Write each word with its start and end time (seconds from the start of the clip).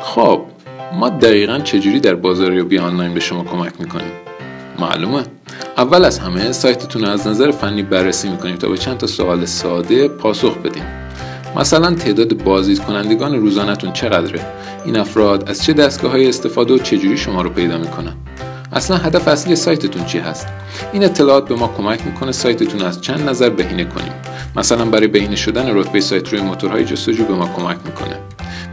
خب 0.00 0.40
ما 0.92 1.08
دقیقا 1.08 1.58
چجوری 1.58 2.00
در 2.00 2.14
بازاریابی 2.14 2.78
آنلاین 2.78 3.14
به 3.14 3.20
شما 3.20 3.44
کمک 3.44 3.72
می‌کنیم؟ 3.78 4.12
معلومه. 4.78 5.22
اول 5.76 6.04
از 6.04 6.18
همه 6.18 6.52
سایتتون 6.52 7.02
رو 7.02 7.08
از 7.08 7.26
نظر 7.26 7.50
فنی 7.50 7.82
بررسی 7.82 8.28
می‌کنیم 8.28 8.56
تا 8.56 8.68
به 8.68 8.78
چند 8.78 8.96
تا 8.96 9.06
سوال 9.06 9.44
ساده 9.44 10.08
پاسخ 10.08 10.58
بدیم. 10.58 10.82
مثلا 11.56 11.94
تعداد 11.94 12.42
بازدید 12.42 12.78
کنندگان 12.78 13.34
روزانهتون 13.34 13.92
چقدره؟ 13.92 14.40
این 14.84 14.96
افراد 14.96 15.50
از 15.50 15.64
چه 15.64 15.72
دستگاه 15.72 16.10
های 16.10 16.28
استفاده 16.28 16.74
و 16.74 16.78
چجوری 16.78 17.16
شما 17.16 17.42
رو 17.42 17.50
پیدا 17.50 17.78
می‌کنن؟ 17.78 18.12
اصلا 18.72 18.96
هدف 18.96 19.28
اصلی 19.28 19.56
سایتتون 19.56 20.04
چی 20.04 20.18
هست؟ 20.18 20.46
این 20.92 21.04
اطلاعات 21.04 21.48
به 21.48 21.54
ما 21.54 21.68
کمک 21.78 22.06
می‌کنه 22.06 22.32
سایتتون 22.32 22.82
از 22.82 23.00
چند 23.00 23.28
نظر 23.28 23.48
بهینه 23.48 23.84
کنیم. 23.84 24.12
مثلا 24.56 24.84
برای 24.84 25.06
بهینه 25.06 25.36
شدن 25.36 25.76
رتبه 25.76 26.00
سایت 26.00 26.28
روی 26.28 26.40
موتورهای 26.40 26.84
جستجو 26.84 27.24
به 27.24 27.34
ما 27.34 27.46
کمک 27.56 27.76
می‌کنه. 27.86 28.19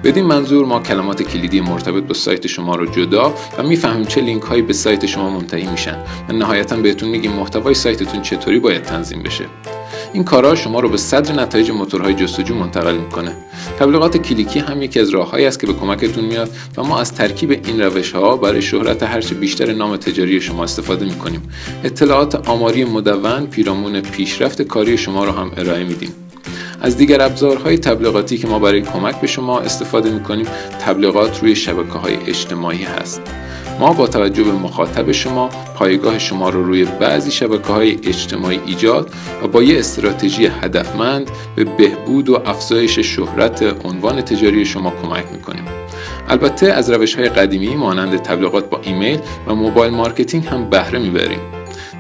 بدین 0.04 0.26
منظور 0.26 0.66
ما 0.66 0.80
کلمات 0.80 1.24
کلیدی 1.24 1.62
مرتبط 1.62 2.04
با 2.04 2.14
سایت 2.14 2.48
شما 2.48 2.76
رو 2.76 2.86
جدا 2.86 3.34
و 3.58 3.64
می‌فهمیم 3.64 4.06
چه 4.06 4.22
لینک 4.22 4.42
هایی 4.42 4.62
به 4.62 4.74
سایت 4.74 5.06
شما 5.06 5.30
منتهی 5.30 5.68
میشن. 5.68 5.98
و 6.30 6.34
نهایتا 6.34 6.76
بهتون 6.76 7.10
میگیم 7.10 7.32
محتوای 7.32 7.74
سایتتون 7.74 8.22
چطوری 8.22 8.60
باید 8.60 8.84
تنظیم 8.84 9.24
بشه. 9.24 9.46
این 10.14 10.24
کارا 10.24 10.56
شما 10.56 10.80
رو 10.80 10.90
به 10.90 10.98
صدر 10.98 11.34
نتایج 11.34 11.72
موتورهای 11.72 12.14
جستجو 12.14 12.56
منتقل 12.56 12.98
می‌کنه. 12.98 13.36
تبلیغات 13.80 14.18
کلیکی 14.18 14.60
هم 14.60 14.82
یکی 14.82 15.00
از 15.00 15.10
راههایی 15.10 15.46
است 15.46 15.60
که 15.60 15.68
به 15.68 15.74
کمکتون 15.74 16.26
میاد 16.26 16.50
و 16.78 16.84
ما 16.84 17.00
از 17.00 17.14
ترکیب 17.14 17.52
این 17.52 17.82
روش 17.82 18.12
ها 18.12 18.38
برای 18.38 18.62
شهرت 18.62 19.04
هرچه 19.04 19.36
بیشتر 19.36 19.74
نام 19.74 19.98
تجاری 19.98 20.42
شما 20.42 20.64
استفاده 20.64 21.06
می‌کنیم. 21.06 21.42
اطلاعات 21.84 22.36
آماری 22.50 22.86
مدون 22.86 23.46
پیرامون 23.46 24.02
پیشرفت 24.02 24.62
کاری 24.62 24.98
شما 24.98 25.26
رو 25.26 25.32
هم 25.32 25.52
ارائه 25.58 25.84
میدیم. 25.84 26.27
از 26.82 26.98
دیگر 26.98 27.22
ابزارهای 27.22 27.78
تبلیغاتی 27.78 28.38
که 28.38 28.48
ما 28.48 28.60
برای 28.60 28.82
کمک 28.82 29.22
به 29.22 29.28
شما 29.28 29.60
استفاده 29.60 30.10
می‌کنیم 30.10 30.48
تبلیغات 30.86 31.40
روی 31.42 31.56
شبکه 31.56 31.94
های 31.94 32.18
اجتماعی 32.28 32.84
هست. 32.84 33.22
ما 33.80 33.94
با 33.94 34.08
توجه 34.08 34.44
به 34.44 34.52
مخاطب 34.52 35.12
شما 35.12 35.50
پایگاه 35.76 36.20
شما 36.20 36.50
رو 36.50 36.64
روی 36.64 36.86
بعضی 36.86 37.32
شبکه 37.32 37.74
های 37.74 37.92
اجتماعی 38.04 38.60
ایجاد 38.66 39.12
و 39.44 39.48
با 39.48 39.64
یه 39.64 39.80
استراتژی 39.80 40.46
هدفمند 40.46 41.32
به 41.56 41.64
بهبود 41.64 42.30
و 42.30 42.42
افزایش 42.46 43.00
شهرت 43.00 43.86
عنوان 43.86 44.22
تجاری 44.22 44.66
شما 44.66 44.94
کمک 45.04 45.26
می‌کنیم. 45.34 45.66
البته 46.30 46.68
از 46.68 46.90
روش 46.90 47.16
های 47.16 47.30
قدیمی 47.30 47.76
مانند 47.76 48.18
تبلیغات 48.22 48.70
با 48.70 48.80
ایمیل 48.84 49.20
و 49.48 49.56
mobile 49.56 49.94
marketing 49.94 50.48
هم 50.48 50.70
بهره 50.70 51.00
می‌بریم 51.00 51.40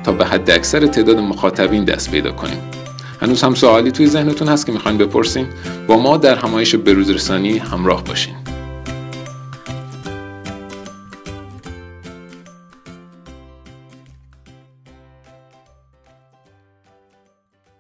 تا 0.04 0.12
به 0.12 0.26
حد 0.26 0.52
اکثر 0.52 0.88
تعداد 0.88 1.20
مخاطبین 1.20 1.84
دست 1.84 2.12
پیدا 2.12 2.32
کنیم. 2.32 2.77
هنوز 3.22 3.44
هم 3.44 3.56
سوالی 3.56 3.92
توی 3.92 4.08
ذهنتون 4.08 4.48
هست 4.48 4.66
که 4.66 4.72
می‌خواین 4.72 4.98
بپرسین؟ 4.98 5.48
با 5.88 5.98
ما 5.98 6.18
در 6.18 6.36
همایش 6.36 6.76
بروزرسانی 6.76 7.58
همراه 7.58 8.04
باشین. 8.04 8.47